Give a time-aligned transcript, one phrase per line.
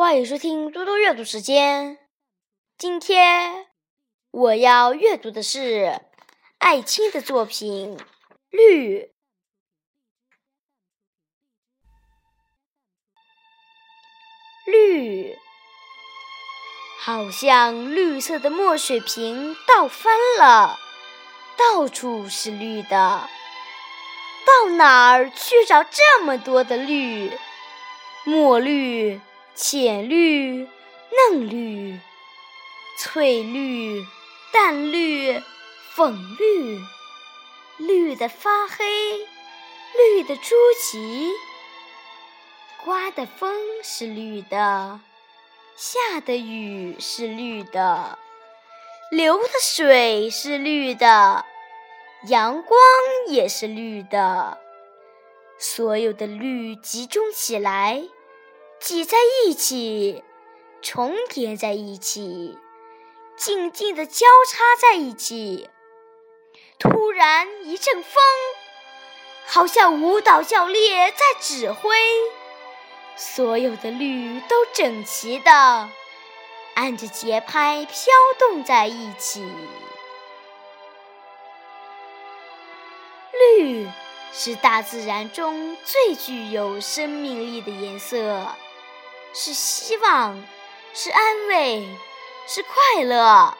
[0.00, 1.98] 欢迎收听多多阅读时间。
[2.78, 3.66] 今天
[4.30, 6.00] 我要阅读的是
[6.56, 7.98] 艾青的作品
[8.48, 9.02] 《绿》。
[14.64, 15.36] 绿，
[16.98, 20.78] 好像绿色的墨水瓶倒翻了，
[21.58, 23.28] 到处是绿的。
[24.46, 27.30] 到哪儿去找这么多的绿？
[28.24, 29.20] 墨绿。
[29.54, 30.68] 浅绿、
[31.10, 31.98] 嫩绿、
[32.98, 34.04] 翠绿、
[34.52, 35.40] 淡绿、
[35.94, 36.80] 粉绿，
[37.78, 39.18] 绿的发黑，
[39.96, 41.30] 绿的出奇。
[42.84, 45.00] 刮的风是绿的，
[45.76, 48.18] 下的雨是绿的，
[49.10, 51.44] 流的水是绿的，
[52.28, 52.80] 阳光
[53.26, 54.58] 也是绿的。
[55.58, 58.02] 所有的绿集中起来。
[58.80, 60.24] 挤在一起，
[60.80, 62.58] 重叠在一起，
[63.36, 65.68] 静静地交叉在一起。
[66.78, 68.12] 突然一阵风，
[69.44, 71.90] 好像舞蹈教练在指挥，
[73.16, 75.90] 所有的绿都整齐地
[76.74, 77.94] 按着节拍飘
[78.38, 79.46] 动在一起。
[83.58, 83.86] 绿
[84.32, 88.46] 是大自然中最具有生命力的颜色。
[89.32, 90.42] 是希望，
[90.92, 91.88] 是安慰，
[92.46, 93.56] 是快乐。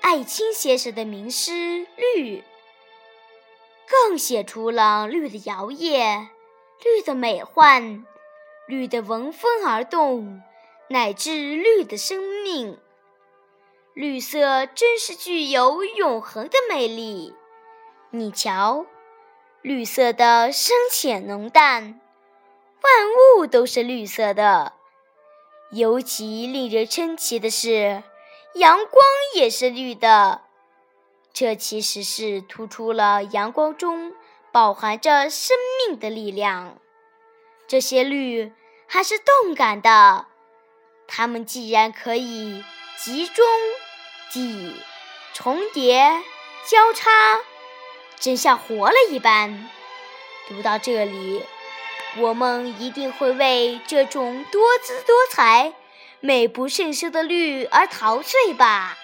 [0.00, 1.50] 艾青先生的名诗
[1.96, 2.38] 《绿》，
[3.88, 6.28] 更写出了绿的摇曳、
[6.82, 8.06] 绿的美幻、
[8.66, 10.40] 绿的闻风而动，
[10.88, 12.78] 乃至绿的生命。
[13.94, 17.34] 绿色真是具有永恒的魅力。
[18.10, 18.86] 你瞧，
[19.60, 22.00] 绿色的深浅浓淡。
[22.80, 24.72] 万物都是绿色的，
[25.70, 28.02] 尤其令人称奇的是，
[28.54, 30.42] 阳光也是绿的。
[31.32, 34.14] 这其实是突出了阳光中
[34.50, 35.56] 饱含着生
[35.86, 36.78] 命的力量。
[37.66, 38.52] 这些绿
[38.86, 40.26] 还是动感的，
[41.06, 42.64] 它们既然可以
[42.96, 43.44] 集中、
[44.30, 44.74] 挤、
[45.34, 46.22] 重叠、
[46.64, 47.40] 交叉，
[48.18, 49.68] 真像活了一般。
[50.48, 51.42] 读到这里。
[52.20, 55.72] 我们一定会为这种多姿多彩、
[56.20, 58.98] 美不胜收的绿而陶醉吧！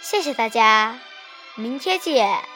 [0.00, 0.98] 谢谢大家，
[1.56, 2.53] 明天见。